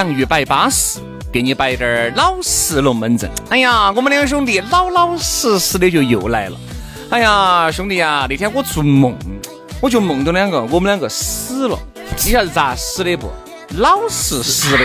[0.00, 0.98] 洋芋摆巴适，
[1.30, 3.30] 给你摆点儿老实龙门阵。
[3.50, 6.56] 哎呀，我们两兄弟老老实实的就又来了。
[7.10, 9.14] 哎呀，兄弟啊，那天我做梦，
[9.78, 11.78] 我就梦到两个，我们两个死了。
[12.16, 13.30] 你晓得咋死的不？
[13.76, 14.84] 老实实的。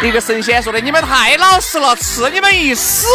[0.02, 3.06] 一个神仙说的：“你们太老实了，赐你们一死。”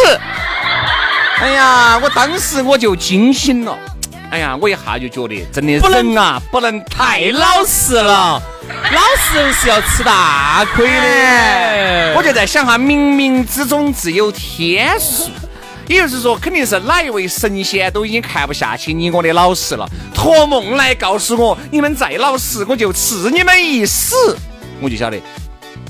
[1.42, 3.76] 哎呀，我当时我就惊醒了。
[4.36, 8.42] 哎呀，我一下就觉得，真的人啊，不能太老实了。
[8.68, 12.14] 老实人是要吃大亏的。
[12.14, 15.30] 我就在想哈，冥冥之中自有天数，
[15.88, 24.36] 也就是说，肯定是哪一位神仙都已经看不下去你我的老实了，托梦来告诉我，你们再老实，我就赐你们一死。
[24.82, 25.18] 我就晓得，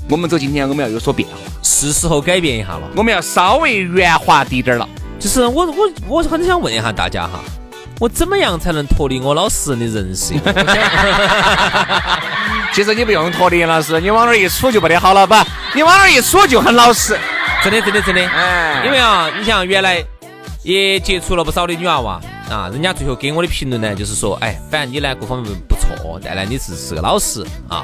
[0.08, 4.89] 我们走今天我们要有所变化，是时候改变一下了，我们要稍微圆滑滴点儿了。
[5.19, 7.41] 就是我我我很想问一下大家哈，
[7.98, 10.34] 我怎么样才能脱离我老实人的人设？
[12.73, 15.45] 其实你不用脱离老师，你往那儿一杵就不得好了，吧？
[15.74, 17.18] 你往那儿一杵就很老实，
[17.64, 18.20] 真的真的真的。
[18.29, 20.05] 哎，因为啊，你像原来
[20.62, 22.20] 也接触了不少的女娃娃
[22.51, 27.83] 啊，人家最后给我的评论呢，就是说，哎，反正你呢各方面不错，但呢你是是个老实啊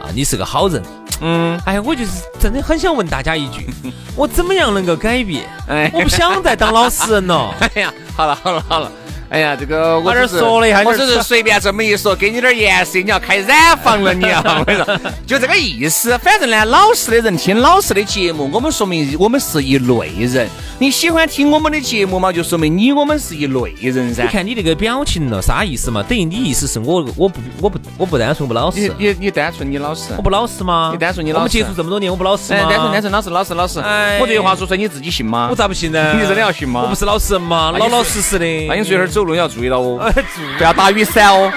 [0.00, 0.80] 啊，你是个好人。
[1.20, 3.68] 嗯，哎，我就是真的很想问大家一句，
[4.14, 5.44] 我怎么样能够改变？
[5.66, 7.52] 哎，我不想再当老实人了。
[7.74, 8.88] 哎呀，好了好了好了。
[9.30, 16.16] 哎呀，这个我这说了一下，我只是随便这么一说，给你点颜色，你要开染房了，你啊，我跟你说，就这个意思。
[16.18, 20.48] 反正呢，老实的人听老实的节目，我们说明我们是一类人。
[20.80, 22.32] 你喜欢听我们的节目嘛？
[22.32, 24.22] 就说明你我们是一类人噻。
[24.22, 26.02] 你看你那个表情了，啥意思嘛？
[26.04, 28.90] 等于你意思是我我不我不我不单纯不老实。
[28.96, 30.14] 你你你单纯你老实？
[30.16, 30.90] 我不老实吗？
[30.92, 31.40] 你单纯你老实？
[31.40, 32.66] 我们接触这么多年，我不老实吗？
[32.70, 33.78] 单纯单纯老实老实老实。
[34.20, 35.48] 我这句话说出来，你自己信吗？
[35.50, 36.14] 我咋不信呢？
[36.14, 36.82] 你真的要信吗？
[36.82, 37.72] 我不是老实人吗？
[37.76, 38.46] 老老实实的。
[38.68, 40.12] 那你随后走路要注意到哦，
[40.56, 41.52] 不要打雨伞哦，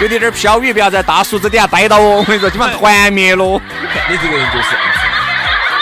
[0.00, 2.16] 有点点飘雨，不要在大树子底下待到哦。
[2.24, 3.44] 我跟你说，基本上团灭了。
[4.08, 4.68] 你这个人就是，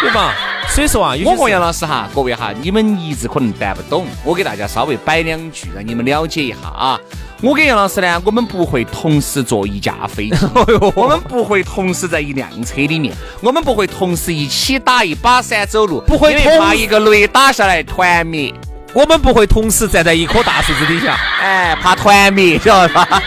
[0.01, 0.35] 对吧？
[0.69, 6.99] 所以说啊，我和杨老师哈，各位哈，你们一直可能办不懂，我给大家稍微摆两句，让你们了解一下啊。
[7.41, 10.37] 我跟杨老师呢，我们不会同时坐一架飞机，
[10.97, 18.53] 我们不会同时在一辆车里面，我们不会同时一起打一把伞走路，不会怕一个雷打下来团灭，
[18.95, 23.07] 我们不会同时站在一棵大树子底下，哎，怕团灭，晓得吧？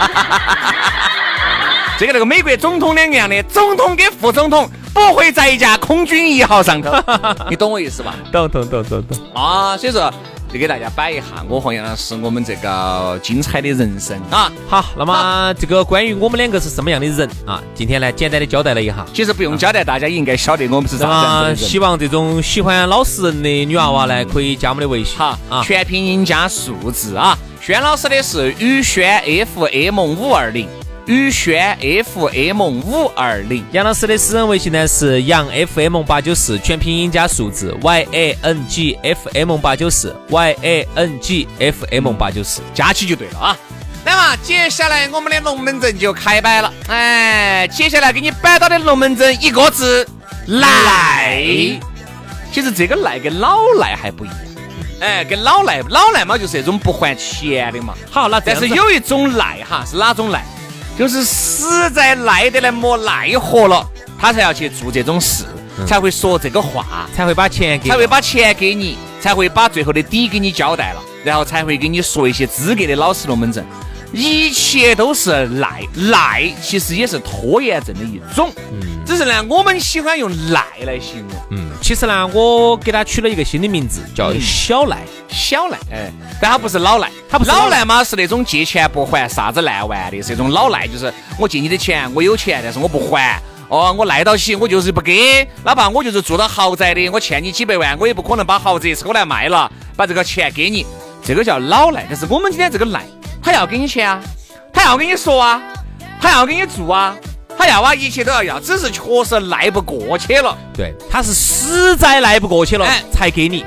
[1.98, 4.68] 这个那个美国总统两个样的，总统跟副总统。
[4.96, 6.90] 不会在一架空军一号上头，
[7.50, 8.14] 你懂我意思吧？
[8.32, 9.76] 懂懂懂懂懂啊！
[9.76, 10.10] 所以说，
[10.52, 14.50] 就给大家摆一下我和杨老师我们这个精彩的人生啊。
[14.68, 17.62] 好，那么这个关于我们两个是什么样的人啊？
[17.74, 19.04] 今天呢，简单的交代了一下。
[19.12, 21.56] 其实不用交代，大家也应该晓得我们是啥样的人。
[21.56, 25.18] 希望这种喜欢老实人的女娃娃呢，可以加我们的微信。
[25.18, 27.36] 好啊，全拼音加数字啊。
[27.60, 29.20] 轩老师的是宇轩
[29.54, 30.68] FM 五二零。
[31.06, 41.46] 宇轩 FM 五二零，杨老师的私人微信呢是杨 FM 八九四，全拼音加数字 Y A N G F M 八九四 Y A N G
[41.60, 43.56] F M 八九四，加起就对了啊。
[44.04, 50.04] 那么接下来我们的龙门阵就开摆了，哎，接下来给你摆到的龙门阵一个字
[50.48, 51.40] 赖。
[52.52, 54.38] 其实这个赖跟老赖还不一样，
[55.00, 57.94] 哎，跟老赖老赖嘛就是那种不还钱的嘛。
[58.10, 60.44] 好，那但是有一种赖哈是哪种赖？
[60.98, 63.86] 就是实在耐得来没奈何了，
[64.18, 65.44] 他才要去做这种事，
[65.86, 73.64] 才会说这个话，才会把钱给，才会把钱给你，才会把最后的底给你交代了，然后才会给你说一些资格的老实龙门阵。
[74.16, 78.50] 一切都是赖赖，其实也是拖延症的一种。
[78.72, 81.38] 嗯，只是呢，我们喜欢用赖来形容。
[81.50, 84.98] 嗯，其实呢，我给他取了一个新的名字，叫小赖。
[85.28, 86.10] 小赖，哎，
[86.40, 93.38] 但他不是老赖，他不是老赖嘛，是那种借钱不还，啥子烂完的，是那种老赖，就是我借你的钱，我有钱，但是我不还。
[93.68, 100.86] 哦，我赖到起，我就是不给，哪怕我就是住到豪宅的，我欠你几百万，我也不可能把豪宅抽来卖了，把这个钱给你，
[101.22, 102.06] 这个叫老赖。
[102.08, 103.04] 但是我们今天这个赖，
[103.46, 104.20] 他要给你钱啊，
[104.72, 105.62] 他要跟你说啊，
[106.20, 107.16] 他要给你做啊，
[107.56, 110.58] 他要啊，一切都要要，只是确实赖不过去了。
[110.74, 113.64] 对，他是实在赖不过去了，才给你。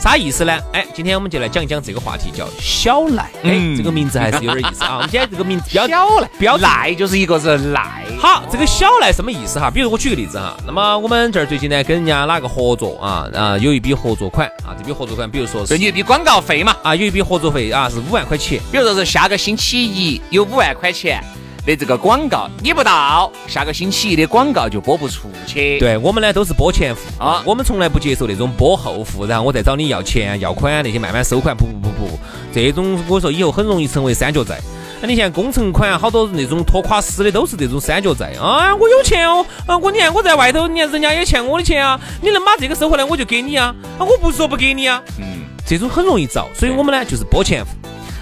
[0.00, 0.58] 啥意思呢？
[0.72, 3.30] 哎，今天我们就来讲一讲这个话题，叫小赖。
[3.42, 4.94] 哎，这个名字还是有点意思啊。
[4.96, 8.02] 我们今天这个名字小赖，标赖就是一个是赖。
[8.18, 9.70] 好，这个小赖什么意思哈？
[9.70, 21.22] 比如我举个例子哈，那么我们这儿最近呢跟人家哪个合作啊啊，有一笔合作款啊，这笔合作款，比如说是一笔广告费嘛啊，有一笔合作费啊是五万块钱，比如说是下个星期一有五万块钱。
[21.66, 25.78] 的这个广告你不到，下个星期一的广告就播不出去。
[25.78, 31.56] 对我们呢都是播前付啊，我们从来不接受那种播后付，然后我再找你要钱要款那些慢慢收款。
[31.56, 32.18] 不不不不，
[32.52, 34.58] 这种我说以后很容易成为三角债。
[35.02, 38.74] 那你现在工程款好多那种拖垮死的都是这种三角债啊！
[38.76, 45.24] 我有钱哦，啊我你看我在外头，你看人家也欠我的钱啊，你能把这个收回来我就给你啊，啊我不是说不给你啊，嗯，
[45.66, 47.72] 这种很容易找，所以我们呢就是播前付。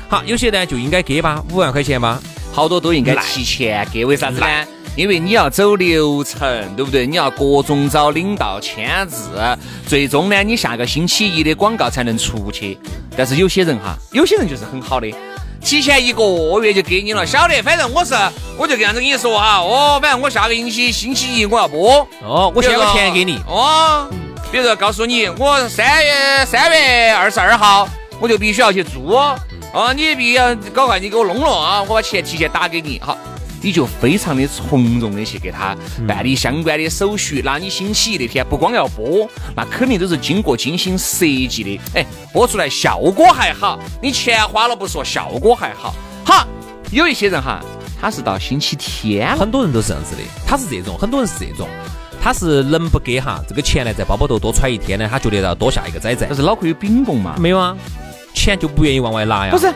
[0.08, 2.20] 好，有些呢就应该给吧，五万块钱吧。
[2.58, 4.46] 好多都应该提前给，为啥子呢？
[4.96, 7.06] 因为你要走流程，对不对？
[7.06, 9.30] 你要各种找领导签字，
[9.86, 12.76] 最终呢，你下个星期一的广告才能出去。
[13.16, 15.08] 但是有些人哈，有些人就是很好的，
[15.60, 16.24] 提前一个
[16.60, 17.62] 月就给你了，晓得？
[17.62, 18.12] 反正我是，
[18.58, 24.10] 我就这样子跟你说哈，哦，反正我下个星期星期一我要播，哦，我先把钱给你，哦，
[24.50, 27.88] 比如说告诉你，我三月三月二十二号
[28.18, 29.38] 我就必须要去做。
[29.72, 31.82] 哦，你必须要搞快，你给我弄了啊！
[31.82, 33.16] 我把钱提前打给你，好，
[33.62, 35.76] 你就非常的从容的去给他
[36.06, 37.42] 办理相关的手续。
[37.44, 41.80] 那你星期一那天不光要播，那肯定都是经过精心设计的。
[41.94, 45.94] 哎，播出来效果还好，你钱花了不说，效果还好。
[46.24, 46.46] 好，
[46.90, 47.60] 有一些人哈，
[48.00, 51.68] 他是到星期天，很多人都是这样子的，他是这种，很多人是这种，
[52.22, 56.26] 他是能不给哈这个钱呢，在包包头多揣一天呢，他觉得要多下一个崽崽。
[56.26, 57.36] 但是脑壳有饼 bom 嘛？
[57.38, 57.76] 没有啊。
[58.34, 59.50] 钱就不愿意往外拿呀？
[59.50, 59.72] 不是，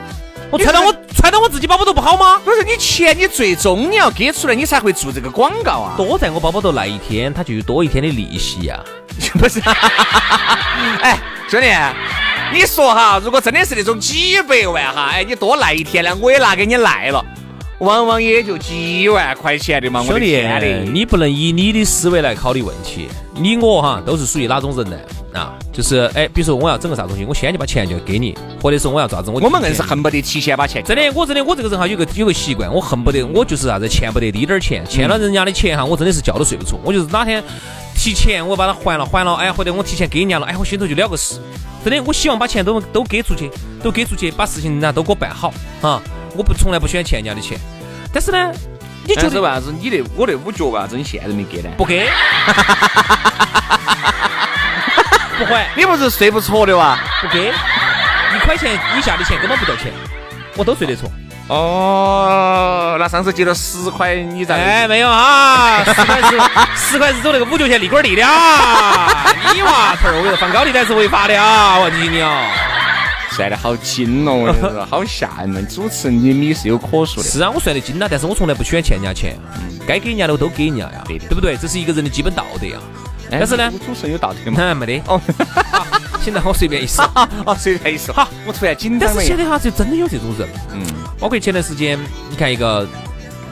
[0.50, 2.40] 我揣到我揣到我自己包包头不好吗？
[2.44, 5.94] 不是，你钱你最终你要给出来，你才会做这个广告啊。
[5.96, 8.78] 多在我包包头那一天，他就有多一天的利息呀。
[9.38, 9.60] 不是，
[11.02, 11.18] 哎，
[11.48, 11.66] 兄弟，
[12.52, 17.24] 你说哈，如果真的是那种几百万哈，哎，你多赖一天呢，我也拿给你赖了。
[17.78, 20.40] 往往也就几万块钱的嘛，兄弟，
[20.92, 23.08] 你不能以你的思维来考虑问题。
[23.34, 24.96] 你我哈都是属于哪种人呢？
[25.32, 30.84] 啊，就是哎，比如说我要整个啥东西，我先就把钱就给你，或者是我要咋子，我我们硬是恨不得提前把钱。
[30.84, 36.78] 真的，我真的我这个人哈有个有个习惯，我恨不得我就是啥子欠不得滴点儿钱，欠了人家的钱哈，我真的是觉都睡不着。
[36.84, 37.42] 我就是哪天
[37.96, 41.40] 提前我把它还了还了，哎，或者我提前给人家了，哎，我心头就了个事。
[41.82, 43.50] 真的，我希望把钱都都给出去，
[43.82, 46.00] 都给出去，把事情人家都给我办好啊。
[46.36, 47.58] 我不从来不喜欢欠人家的钱，
[48.12, 48.50] 但是呢，
[49.04, 51.68] 你觉得为啥子你那我那五角为啥子你现在没给呢？
[51.76, 52.08] 不给，
[55.38, 55.68] 不还。
[55.76, 56.98] 你不是睡不着的哇？
[57.20, 59.92] 不给，一块钱以下的钱根本不叫钱，
[60.56, 61.02] 我都睡得着。
[61.48, 64.54] 哦，那上次借了十块，你咋？
[64.54, 66.40] 哎，没有啊，十块是
[66.76, 69.26] 十块是走那个五角钱利滚利的啊！
[69.52, 71.78] 你娃头儿，我跟你说，放高利贷是违法的啊！
[71.78, 72.46] 我提你啊。
[73.36, 75.66] 算得好精哦，我跟你说， 好吓人！
[75.66, 77.28] 主持人你你是有可说的。
[77.28, 79.36] 是啊，我算得精啊，但是我从来不喜欢欠人家钱，
[79.86, 81.56] 该给人家的我都给人家呀，对不对？
[81.56, 82.78] 这是一个人的基本道德呀。
[83.30, 84.74] 但是呢，主持人有道德吗？
[84.74, 85.02] 没得。
[85.06, 85.20] 哦，
[86.22, 87.02] 现在我随便一说，
[87.46, 88.12] 哦，随便一说。
[88.14, 90.82] 好，我突然紧张但是现在哈，就真的有这种人，嗯，
[91.18, 91.98] 包括前段时间，
[92.28, 92.86] 你看一个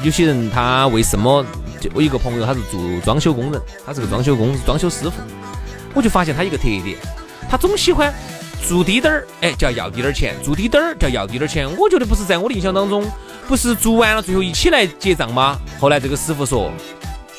[0.03, 1.45] 有些人，他为什么？
[1.81, 5.13] 就我一个朋友，他是做装修工人，他是个装修工，装修师傅，
[5.95, 6.99] 我就发现他一个特点，
[7.49, 8.13] 他总喜欢。
[8.67, 11.69] 做滴点儿，哎，就要要低点儿钱；做滴点儿，就要要低点儿钱。
[11.77, 13.05] 我觉得不是在我的印象当中，
[13.49, 15.59] 不是做完了最后一起来结账吗？
[15.81, 16.71] 后来这个师傅说：“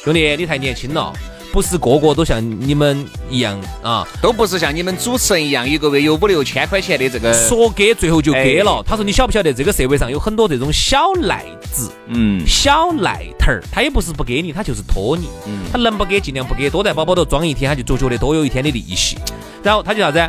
[0.04, 1.14] 兄弟，你太年轻了，
[1.54, 8.84] 不是个个都像你们一样啊，都不是像你们主持人一样，一个月有五六千块钱的这个。”说给最后就给了。
[8.86, 19.18] 他说：“你晓不晓得这个社会上有很多这种小赖子，嗯，小赖头儿，他也不是不给你，他就是拖你，嗯，他能不给尽量不给，多在包包头装一天，他就就觉得多有一天的利息，
[19.64, 20.20] 然后他就啥子？”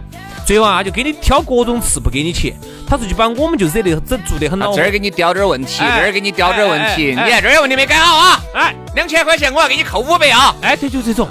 [0.45, 2.53] 最后啊，就给你挑各种刺，不给你钱。
[2.87, 4.75] 他说就把我们就惹得整做得很恼。
[4.75, 7.07] 这儿给你叼点问题，这儿给你叼点问题。
[7.07, 8.41] 你看这儿问题没改好啊？
[8.55, 10.55] 哎，两千块钱我要给你扣五百啊！
[10.61, 11.29] 哎，对，就这种。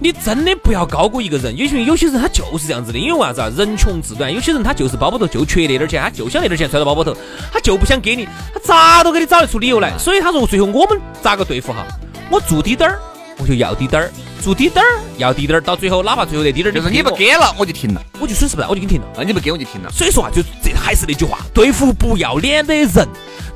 [0.00, 3.50] 你真的不要高估一个人，有些有些人他就是这样子的，因为为啥子啊？
[3.56, 7.16] 人穷志短，有些人他就是包包头就缺那点钱，他就想那点钱揣到包包头，
[7.52, 9.96] 他就不想给你，他咋都给你找得出理由来。
[9.96, 11.86] 所以他说最后我们咋个对付哈？
[12.28, 12.98] 我做滴点儿，
[13.38, 14.10] 我就要滴点儿，
[14.40, 14.88] 做滴点儿
[15.18, 18.02] 要滴点儿，到最后哪怕最后那滴点儿就是你不给给了，我就停了。
[18.20, 19.06] 我，就损失不了，我就给你停了。
[19.16, 19.90] 啊，你不给我就停了。
[19.90, 23.08] 所以说啊，就这还是那句话，对付不要脸的人，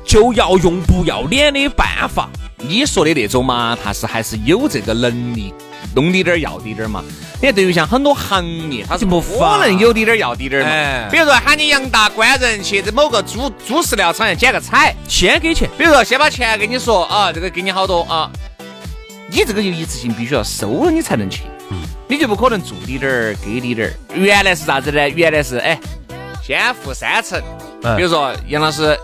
[0.05, 2.29] 就要用不要脸的办法。
[2.57, 5.53] 你说的那种嘛，他是还是有这个能力
[5.95, 7.03] 弄滴点儿要滴点儿嘛。
[7.41, 10.69] 你看，对于像很多行业，他是不可能有滴点儿要滴点儿嘛。
[10.71, 18.29] 哎比如说喊你杨大官人去这某个猪猪饲料厂去捡个彩，先给钱，比如说先把钱给你说啊，这个给你好多啊，
[19.31, 21.43] 你这个就一次性必须要收了你才能去，
[22.07, 23.93] 你就不可能做滴点儿给滴点儿。
[24.15, 25.07] 原来是啥子呢？
[25.09, 25.79] 原来是哎，
[26.43, 27.39] 先付三成，
[27.83, 28.97] 嗯比如说杨老师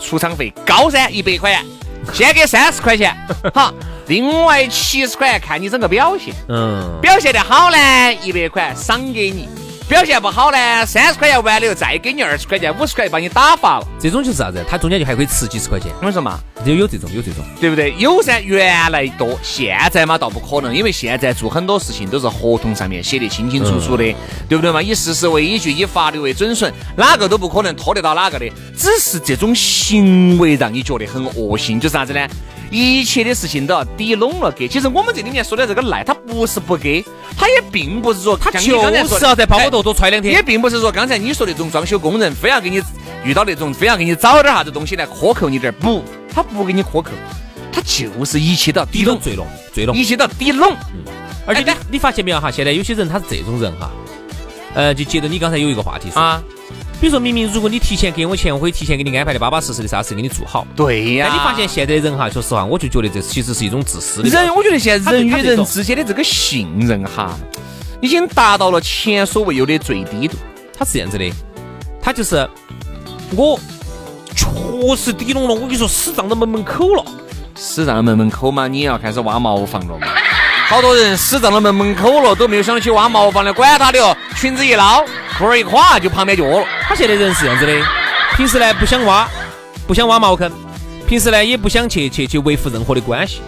[0.00, 1.64] 出场费高噻，一百块钱，
[2.14, 3.14] 先给三十块钱，
[3.54, 3.72] 好，
[4.06, 9.48] 另外七十块钱看你整个表现，嗯，表现得好呢，一百块赏给你。
[9.88, 14.64] 表现不好呢，三十块钱完了以后再给你二十块钱、五十块钱把你打发了，这种就是啥子？
[14.68, 17.44] 他中间就还可以吃几十块钱，我跟你说嘛，有有这种有这种。
[17.60, 17.92] 对不对？
[17.98, 24.04] 有噻，原来多，现在嘛倒不可能，因为现在做很多事情都是合同上面写的清清楚楚的，
[24.48, 24.80] 对不对嘛？
[24.80, 28.48] 以事实为依据，以法律为准绳，哪个都不可能拖得到哪个的。
[28.76, 32.24] 只是这种行为让你觉得很恶心，就是啥子呢？
[32.70, 34.66] 一切的事情都要抵拢了给。
[34.68, 37.04] 其实我们这里面说的这个赖，他不是不给，
[37.36, 42.80] 他也并不是说他就是要在包包头多揣两天也并不是说刚才你说那种装修工人非要给你
[43.26, 47.10] 遇到那种非要给你找点啥子东西来克扣你点儿，不，他不给你克扣，
[47.72, 50.76] 他就是一切都要抵拢，抵拢最拢最拢，一切都要抵拢。
[51.44, 52.50] 而且你哎你发现没有哈？
[52.50, 53.90] 现在有些人他是这种人哈，
[54.74, 56.42] 呃，就接着你刚才有一个话题说，啊，
[57.00, 60.66] 比如说明明如果你提前给我钱，我可以提前给你安排的巴巴适适的啥事给你做好。
[60.76, 64.28] 对呀、但你发现现在人哈，说实话，我就觉得这其实是一种自私的。
[64.28, 67.36] 人，我觉得现在人与人之间的这个信任哈，
[68.00, 70.36] 已经达到了前所未有的最低度。
[70.76, 71.32] 他是这样子的，
[72.02, 72.48] 他就是
[73.34, 73.58] 我
[74.34, 77.04] 确实抵拢了，我跟你说，死胀到门门口了。
[77.54, 80.06] 死胀门门口嘛，你也要开始挖茅房了嘛。
[80.68, 85.04] 好多人死胀到门门口了，都没有想起挖茅房的，管他的哦，裙子一捞，
[85.38, 86.66] 裤儿一垮就旁边就窝了。
[86.82, 87.72] 他现在人是这样子的，
[88.36, 89.28] 平时呢不想挖，
[89.86, 90.50] 不想挖茅坑，
[91.06, 93.40] 平时呢也不想去去去维护任何的关系，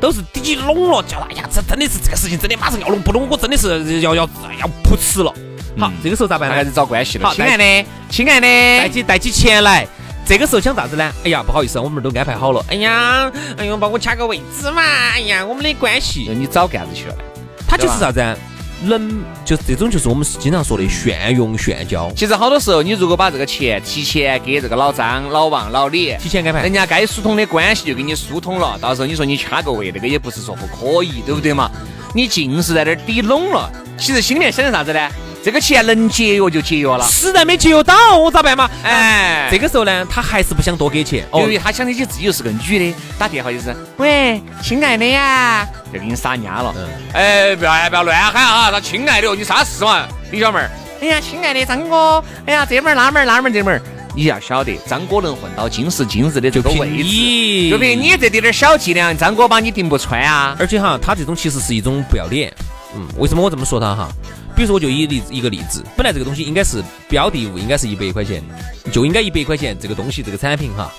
[0.00, 4.28] 都是抵拢了，叫哎呀，这真的是这个事情真的马上要弄，不弄我真的是要要
[4.60, 5.32] 要扑呲了。
[5.78, 6.74] 好，这个时候咋办呢那开始？
[6.74, 7.28] 找关系了。
[7.28, 9.86] 好亲爱的，亲爱的带，起带起钱来。
[10.26, 11.12] 这个时候想啥子呢？
[11.24, 12.64] 哎呀，不好意思，我们都安排好了。
[12.68, 14.82] 哎呀，哎呦，帮我掐个位置嘛。
[14.82, 17.14] 哎呀，我们的关系，你找干子去了？
[17.66, 18.36] 他就是啥子啊？
[18.82, 26.72] 能就这种就是我们经常说的炫用炫交，其实好多时候，你如果把这个钱提前给这个老张、老王、老李，提前安排人。
[26.72, 31.70] 家该疏通的关系就给你疏通了，到时候你说你掐个位，那个也不是说不可以，对不对嘛？
[32.14, 35.10] 你尽是在这儿抵拢了，其实心里面想的啥子呢？
[35.42, 38.68] 这个钱能节约就节约了，实在没节约到，我咋办嘛？
[38.82, 41.24] 哎，这个时候呢，他还是不想多给钱。
[41.30, 46.74] 哦由，于他想起起自己又是个女的，打电话就是喂，亲爱的呀，就给你撒丫了。
[46.76, 48.70] 嗯哎，不要不要乱喊啊！
[48.70, 50.70] 他亲爱的哦，你啥事嘛，李小妹儿？
[51.00, 53.80] 哎呀，亲爱的张哥，哎呀，这门儿那门儿那门儿这门儿，
[54.14, 60.54] 你要晓得，张哥能混到今时今日的这个位置，你就凭你这点点小伎俩，张哥把你顶不穿啊！
[60.58, 62.52] 而且哈，他这种其实是一种不要脸。
[62.94, 64.08] 嗯，为什么我这么说他哈？
[64.60, 68.42] 比如说，我就以例一个例子，本来这个东西应该是标的物，应该是一百块钱，
[68.92, 70.92] 就应该一百块钱这个东西这个产品哈。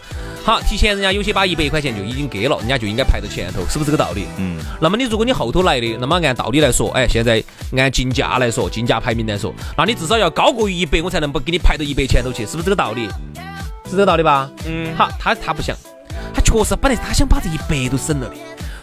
[0.43, 4.25] 好，提前人家有些把一百块钱就已经给了，人家就应该排到前头，是不是这个道理？
[4.39, 7.43] 嗯，那么你如果你后头来的，那么按道理来说，哎，现在
[7.77, 13.07] 按竞价来说，竞价排名来说，那你至少要高过于一百，我才能不给你排到一百前头去，是不是这个道理？
[13.85, 14.49] 是这个道理吧？
[14.65, 15.77] 嗯好，他他不想，
[16.33, 18.35] 他确实本来他想把这一百都省了的，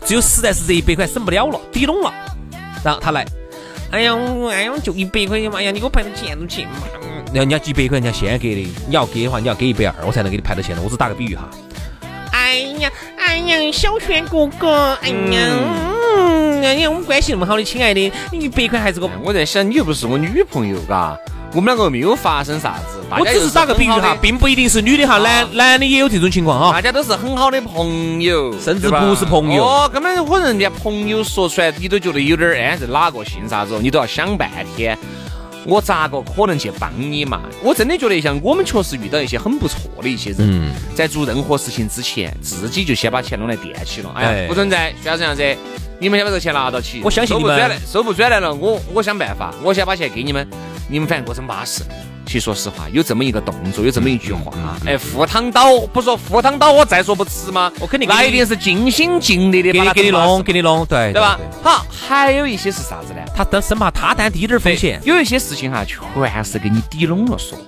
[0.07, 2.15] 只有实在是这一百块省不了了，抵拢了，
[2.85, 3.27] 然后他来，
[3.91, 6.71] 哎呀，我哎呀，就一百块钱嘛，哎呀，你给我排到前头去嘛。
[7.03, 10.81] 嗯然后人家几百块人家先给的，你要给的话，你要给一百二，我才能给你排到前头。
[10.83, 11.47] 我只打个比喻哈。
[12.33, 15.15] 哎呀，哎呀，小轩哥哥，哎呀，
[16.17, 21.19] 嗯，哎呀，我们关系那么好的，亲爱的，你一百块还是个，我在想，你又不是我女朋友，嘎，
[21.53, 26.73] 我们两个没有发生啥子，我只是打个比喻哈，并不一定是女的哈，男男的也有这种情况哈。
[26.73, 34.97] 大家都是很好的朋友，甚至不是朋友哦，根本我人家朋友说出来，你都觉得有点儿哎，是哪个姓啥子哦，你都要想半天。
[35.65, 37.43] 我咋个可能去帮你嘛？
[37.63, 44.11] 我真的觉得像我们确实遇到一些很不错的一些人，嗯在做任何事情之前，自己就先把钱弄来垫起了。
[44.15, 45.43] 哎呀，哎不存在，需要这样子，
[45.99, 47.01] 你们先把这个钱拿到起。
[47.05, 50.49] 我相信你们收不转来，收不转来了，我我想办法，我先把钱给你们，
[50.89, 51.83] 你们反正过成巴适。
[52.29, 54.53] 其实说实话，有这么一个动作，有这么一句话，
[54.85, 57.73] 哎，赴汤蹈不说赴汤蹈火，再说不迟吗？
[57.81, 61.41] 我肯定那一定是尽心尽力的给你给你弄，给你弄，对对吧？
[61.63, 63.21] 好，还有一些是啥子呢？
[63.35, 67.59] 他担生怕他担低点风险，有一些事情哈，全是给你抵拢了说。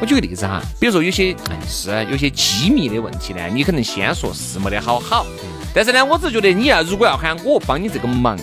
[0.00, 5.26] 我举个例子哈，比如说有些哎是有些机密的问题呢，你可能先说是没得好好，
[5.74, 8.38] 但是呢，我只是觉得你要如果要喊我帮你这个忙，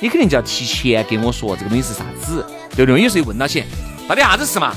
[0.00, 2.44] 你肯定就要提前给我说这个东西是啥子，
[2.76, 3.00] 对不对？
[3.00, 3.64] 有时候问到起，
[4.06, 4.74] 到底啥子事嘛？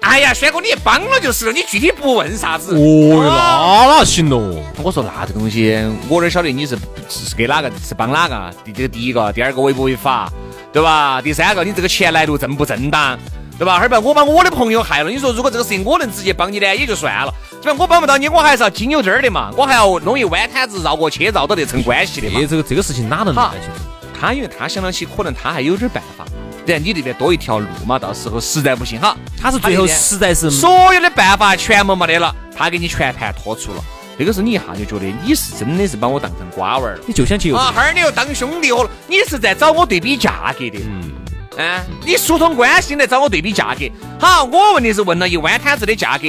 [0.00, 2.74] 哎呀，轩哥，你帮了就是了，你具体不问啥子？
[2.76, 4.62] 哦，那哪行喽？
[4.82, 5.78] 我说那这东西，
[6.08, 6.78] 我哪晓得你是
[7.08, 8.50] 是给哪个，是帮哪个？
[8.64, 10.32] 第这个第一个，第二个违不违法，
[10.72, 11.20] 对吧？
[11.20, 13.18] 第三个，你这个钱来路正不正当？
[13.58, 13.78] 对吧？
[13.80, 15.10] 哈把我把我的朋友害了。
[15.10, 17.34] 你说如果这个事情我能直接帮你呢，也就算了。
[17.60, 22.40] 基本我帮不到你，我还是要经由这儿的嘛，我还要弄一弯摊子绕过去，绕到这层关系的嘛。
[22.48, 23.50] 这个这个事情哪能办？
[24.18, 26.24] 他因为他想到起，可能他还有点办法。
[26.74, 33.84] 然你这边多一条路嘛，到时候实在不行哈，他是最后实在是所有的办法全部没得了，他给你全盘托出了。
[34.18, 40.78] 这个时候你一下就觉得你是真的是把我当成瓜娃儿了，你就想去啊，哈儿你又当兄弟了，你是在找我对比价格的。
[40.84, 41.12] 嗯。
[41.56, 43.84] 啊，你疏通关系来找我对比价格，
[44.20, 46.22] 好，我问的是问了一碗摊子的价格，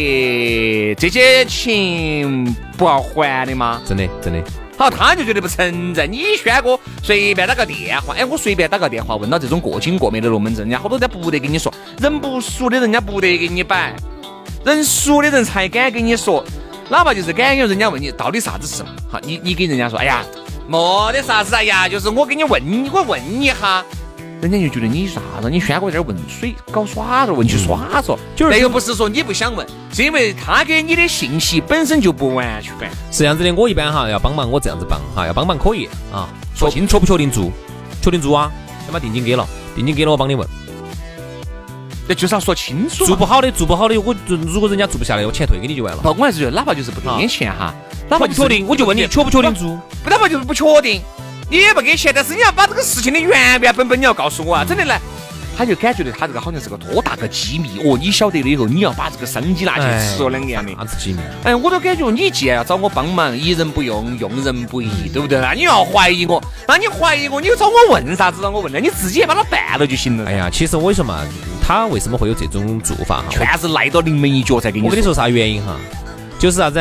[0.98, 3.80] 这些钱不要还的吗？
[3.88, 4.44] 真的，真的。
[4.80, 6.08] 好，他就觉得不存在。
[6.08, 11.70] 你轩哥随便打个电话，哎，我随便打个电话问到这种过亲过面的龙门阵，人家好多人家不得跟你说，
[12.00, 13.94] 人不熟的人家不得给你摆，
[14.64, 16.42] 人熟的人才敢跟你说，
[16.88, 20.24] 哪怕就是敢有人家问你到底啥子事嘛，好，你你给人家说，哎呀，
[20.66, 23.84] 没得啥子，哎呀，就是我给你问你，我问一下。
[24.42, 25.50] 人家就觉得你啥子？
[25.50, 28.18] 你轩哥在这儿问水搞耍着，问去耍着，
[28.50, 32.74] 那又不是说你不想问，是因为他给你的信息本身就不完全。
[33.12, 37.52] 是这样子的，我一般哈要帮忙，我这样子帮哈，要帮忙可以啊，说清确不确定做，
[38.02, 38.50] 确定做啊，
[38.86, 40.48] 先把定金给了，定金给了我帮你问。
[42.08, 43.06] 那就是要说清楚。
[43.06, 46.02] 做不好的，做不好的，我如果人家做不下来，我钱退给你就完了。
[46.02, 47.74] 不，我还是觉得哪怕就是不给钱哈，
[48.10, 51.02] 哪怕不确定，我就问你确不确定做，哪怕就是不确定。
[51.50, 54.64] 你也不给钱，但是你要把这个事情的原原本本你要告诉我啊！
[54.64, 55.00] 真的来，
[55.58, 57.98] 他就感觉到他这个好像是个多大个机密哦！
[58.00, 60.72] 你晓得了以后，你要把这个商机拿去吃了两个样的。
[60.76, 61.20] 啥子机密？
[61.44, 65.40] 哎，我都感觉你既然要找我帮忙，疑人不用，用人不疑，对不对？
[65.40, 68.44] 那你要怀疑我，那你怀疑我，你又找我问啥子？
[68.44, 70.30] 让我问了，你自己也把它办了就行了。
[70.30, 71.26] 哎呀，其实我跟你说嘛，
[71.66, 73.26] 他为什么会有这种做法哈？
[73.32, 74.86] 全是赖到临门一脚才给你。
[74.86, 75.76] 我跟你说啥原因哈？
[76.38, 76.80] 就是啥子？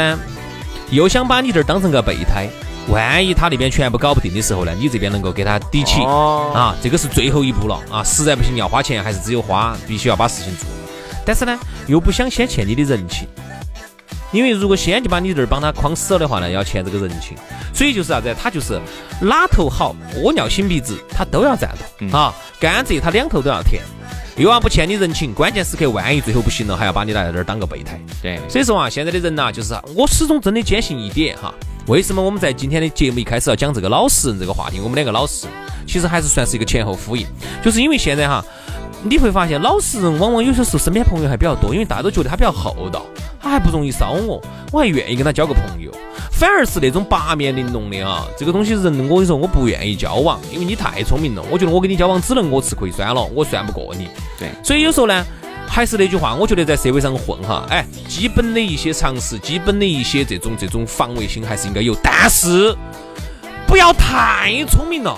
[0.90, 2.48] 又想把你这儿当成个备胎。
[2.88, 8.02] 万一他那边全部搞不定的时候呢，你这边能够给他抵起啊，这个是最后一步了啊！
[8.02, 10.66] 实在不行要花钱，还是只有花，必须要把事情做。
[11.26, 13.28] 但是呢，又不想先欠你的人情，
[14.32, 17.36] 因为如果先就把你这儿帮他框死了的话呢，要欠这个人情。
[17.74, 18.34] 所以就是啥子？
[18.40, 18.80] 他就是
[19.20, 21.70] 哪头好，屙尿擤鼻子，他都要占
[22.10, 22.34] 到啊！
[22.58, 23.82] 甘蔗他两头都要甜，
[24.38, 28.00] 又要不欠你人情，关键时刻万一最后不行了，还要把你拿在这儿当个备胎。
[28.22, 31.52] 对，所以说啊，现在的人呐，就是我始终真的坚信一点哈。
[31.88, 34.78] 为什么我们在今天的节目一开始要讲这个老实人这个话题？
[34.78, 35.46] 我们两个老实
[35.86, 37.26] 其实还是算是一个前后呼应，
[37.64, 38.44] 就是因为现在哈，
[39.02, 43.06] 你会发现老实人往往有些时候身边朋友还比较多，因为大家都觉得他比较厚道，
[43.40, 44.38] 他还不容易烧我，
[44.70, 45.90] 我还愿意跟他交个朋友。
[46.30, 54.10] 反而是那种八面玲珑的啊，这个东西人我跟你说我不愿意交往，因为你太聪明了，我觉得我跟你交往只能我吃亏算了，我算不过你。
[54.38, 55.24] 对，所以有时候呢。
[55.68, 62.74] 还是那句话，我觉得在社会上混哈，哎，基本的一些常识，基本的一些这种这种防卫心还是应该有，但是
[63.66, 65.16] 不要太聪明了，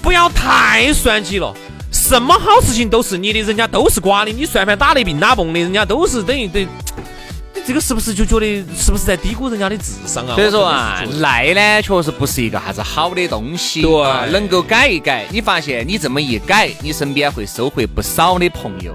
[0.00, 1.52] 不要太算计了，
[1.90, 6.62] 什么好事情都是你的，人家都是瓜的，你算盘打得并打崩的，人家都是等于等，
[7.54, 10.34] 你这个是不是就觉得是不是在低估人家的智商啊？
[10.36, 18.94] 所以说啊，赖呢确实不是一个啥子好的东西，对，能够改一改，你发现你这么一改，你身边会收获不少的朋友。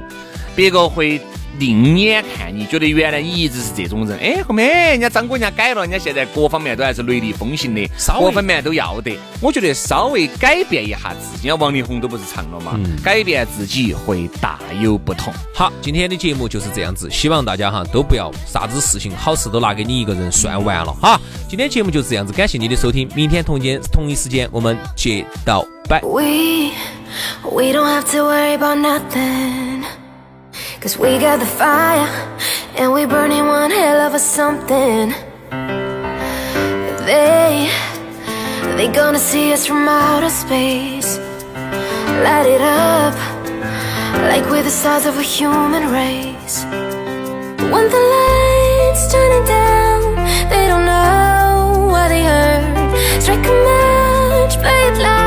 [0.56, 1.20] 别个会
[1.58, 4.18] 另眼看你，觉得原来你一直是这种人。
[4.20, 7.90] 哎，后面人家张哥人家改了，人家现在各方面都还是雷厉风行的，
[8.20, 9.18] 各方面都要得。
[9.40, 15.34] 我觉得稍微改变一下自己，王力宏都不是唱了嘛，改变自己会大有不同。
[15.54, 21.18] 好，今天的节目就是这样子，希望大家哈都不要啥子事情好事都拿给你一个人算完了哈。
[21.48, 26.02] 今天节目就是这样子，感谢你的收听，明天同间同一时间我们接到拜。
[30.86, 32.08] Cause we got the fire
[32.78, 35.16] and we burning one hell of a something.
[37.10, 37.72] They,
[38.78, 41.18] they gonna see us from outer space.
[42.28, 43.16] Light it up
[44.30, 46.64] like we're the stars of a human race.
[47.74, 50.02] When the lights turning down,
[50.52, 53.24] they don't know what they heard.
[53.24, 55.25] Strike a match, play it loud,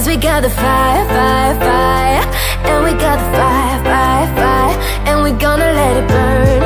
[0.00, 2.24] Cause we got the fire, fire, fire.
[2.64, 4.78] And we got the fire, fire, fire.
[5.06, 6.59] And we gonna let it burn.